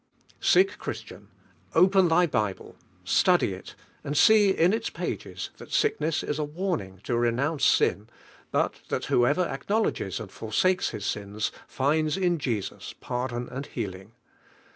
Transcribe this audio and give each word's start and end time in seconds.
Sick 0.39 0.79
Christian, 0.79 1.27
open 1.75 2.07
thy 2.07 2.25
Bible, 2.25 2.75
study 3.03 3.53
it 3.53 3.75
and 4.03 4.17
see 4.17 4.49
in 4.49 4.73
its 4.73 4.89
pages 4.89 5.51
that 5.57 5.71
sickness 5.71 6.23
is 6.23 6.39
a 6.39 6.43
warning 6.43 6.99
to 7.03 7.15
renounce 7.15 7.65
sin, 7.65 8.07
but 8.49 8.81
that 8.89 9.05
who 9.05 9.27
ever 9.27 9.43
acknowledges 9.43 10.19
and 10.19 10.31
forsakes 10.31 10.89
his 10.89 11.05
sins 11.05 11.51
finds 11.67 12.17
in 12.17 12.39
Jesus 12.39 12.95
pardon 12.99 13.47
and 13.49 13.67
healing. 13.67 14.13